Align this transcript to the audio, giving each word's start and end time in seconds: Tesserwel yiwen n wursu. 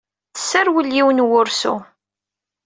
Tesserwel 0.35 0.87
yiwen 0.95 1.21
n 1.23 1.25
wursu. 1.27 1.75